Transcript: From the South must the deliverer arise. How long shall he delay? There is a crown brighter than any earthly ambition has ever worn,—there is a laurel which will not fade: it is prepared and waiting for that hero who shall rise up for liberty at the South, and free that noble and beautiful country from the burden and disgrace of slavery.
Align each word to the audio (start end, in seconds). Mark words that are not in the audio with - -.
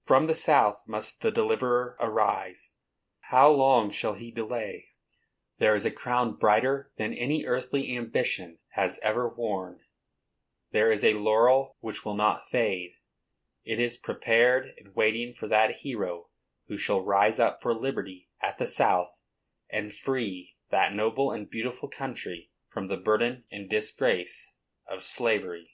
From 0.00 0.24
the 0.24 0.34
South 0.34 0.82
must 0.88 1.20
the 1.20 1.30
deliverer 1.30 1.98
arise. 2.00 2.70
How 3.20 3.50
long 3.50 3.90
shall 3.90 4.14
he 4.14 4.30
delay? 4.30 4.92
There 5.58 5.74
is 5.74 5.84
a 5.84 5.90
crown 5.90 6.36
brighter 6.36 6.90
than 6.96 7.12
any 7.12 7.44
earthly 7.44 7.94
ambition 7.94 8.60
has 8.68 8.98
ever 9.02 9.28
worn,—there 9.28 10.90
is 10.90 11.04
a 11.04 11.12
laurel 11.12 11.76
which 11.80 12.02
will 12.02 12.14
not 12.14 12.48
fade: 12.48 12.94
it 13.62 13.78
is 13.78 13.98
prepared 13.98 14.72
and 14.78 14.96
waiting 14.96 15.34
for 15.34 15.48
that 15.48 15.80
hero 15.82 16.30
who 16.68 16.78
shall 16.78 17.04
rise 17.04 17.38
up 17.38 17.60
for 17.60 17.74
liberty 17.74 18.30
at 18.40 18.56
the 18.56 18.66
South, 18.66 19.20
and 19.68 19.92
free 19.94 20.56
that 20.70 20.94
noble 20.94 21.30
and 21.30 21.50
beautiful 21.50 21.90
country 21.90 22.50
from 22.70 22.88
the 22.88 22.96
burden 22.96 23.44
and 23.52 23.68
disgrace 23.68 24.54
of 24.86 25.04
slavery. 25.04 25.72